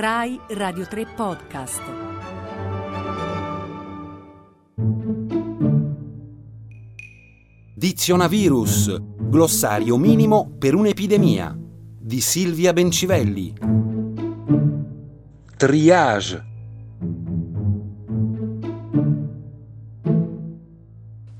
[0.00, 1.82] Rai Radio 3 Podcast.
[7.74, 13.52] Dizionavirus, glossario minimo per un'epidemia di Silvia Bencivelli.
[15.56, 16.44] Triage.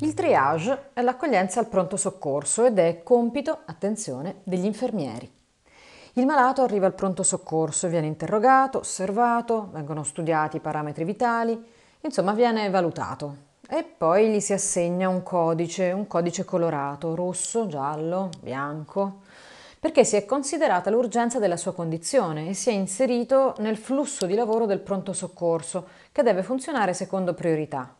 [0.00, 5.37] Il triage è l'accoglienza al pronto soccorso ed è compito, attenzione, degli infermieri.
[6.14, 11.62] Il malato arriva al pronto soccorso, viene interrogato, osservato, vengono studiati i parametri vitali,
[12.00, 18.30] insomma viene valutato e poi gli si assegna un codice, un codice colorato, rosso, giallo,
[18.40, 19.20] bianco,
[19.78, 24.34] perché si è considerata l'urgenza della sua condizione e si è inserito nel flusso di
[24.34, 27.94] lavoro del pronto soccorso, che deve funzionare secondo priorità.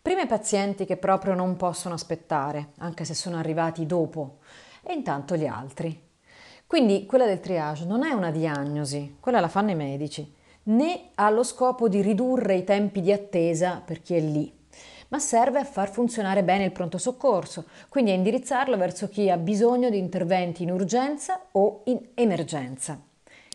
[0.00, 4.38] Prima i pazienti che proprio non possono aspettare, anche se sono arrivati dopo,
[4.82, 6.09] e intanto gli altri.
[6.70, 10.32] Quindi quella del triage non è una diagnosi, quella la fanno i medici,
[10.66, 14.56] né ha lo scopo di ridurre i tempi di attesa per chi è lì,
[15.08, 19.36] ma serve a far funzionare bene il pronto soccorso, quindi a indirizzarlo verso chi ha
[19.36, 23.02] bisogno di interventi in urgenza o in emergenza.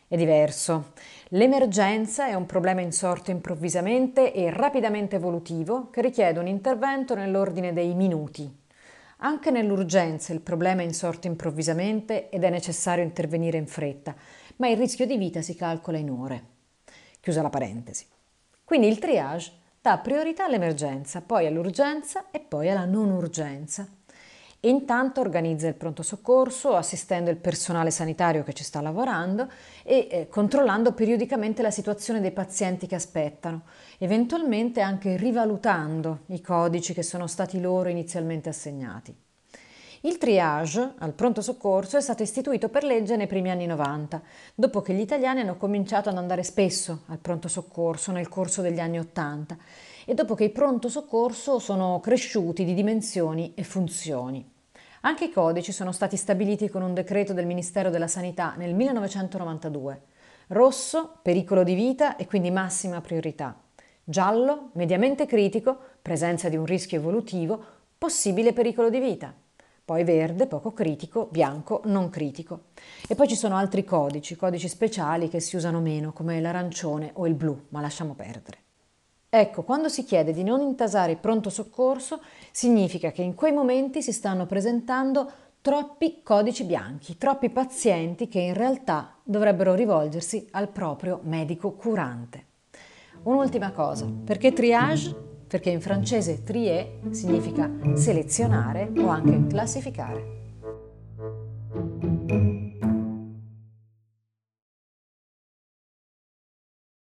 [0.10, 0.92] È diverso.
[1.30, 7.94] L'emergenza è un problema insorto improvvisamente e rapidamente evolutivo che richiede un intervento nell'ordine dei
[7.94, 8.64] minuti.
[9.20, 14.16] Anche nell'urgenza il problema è insorto improvvisamente ed è necessario intervenire in fretta,
[14.58, 16.44] ma il rischio di vita si calcola in ore.
[17.22, 18.06] Chiusa la parentesi.
[18.64, 23.88] Quindi il triage dà priorità all'emergenza, poi all'urgenza e poi alla non urgenza.
[24.66, 29.48] Intanto organizza il pronto soccorso assistendo il personale sanitario che ci sta lavorando
[29.84, 33.66] e eh, controllando periodicamente la situazione dei pazienti che aspettano,
[34.00, 39.16] eventualmente anche rivalutando i codici che sono stati loro inizialmente assegnati.
[40.02, 44.20] Il triage al pronto soccorso è stato istituito per legge nei primi anni 90,
[44.56, 48.80] dopo che gli italiani hanno cominciato ad andare spesso al pronto soccorso nel corso degli
[48.80, 49.58] anni 80
[50.06, 54.54] e dopo che i pronto soccorso sono cresciuti di dimensioni e funzioni.
[55.06, 60.02] Anche i codici sono stati stabiliti con un decreto del Ministero della Sanità nel 1992.
[60.48, 63.56] Rosso, pericolo di vita e quindi massima priorità.
[64.04, 67.64] Giallo, mediamente critico, presenza di un rischio evolutivo,
[68.00, 69.32] possibile pericolo di vita
[69.86, 72.70] poi verde, poco critico, bianco, non critico.
[73.08, 77.28] E poi ci sono altri codici, codici speciali che si usano meno, come l'arancione o
[77.28, 78.65] il blu, ma lasciamo perdere.
[79.38, 84.02] Ecco, quando si chiede di non intasare il pronto soccorso, significa che in quei momenti
[84.02, 85.30] si stanno presentando
[85.60, 92.46] troppi codici bianchi, troppi pazienti che in realtà dovrebbero rivolgersi al proprio medico curante.
[93.24, 95.14] Un'ultima cosa, perché triage
[95.46, 100.35] perché in francese trier significa selezionare o anche classificare.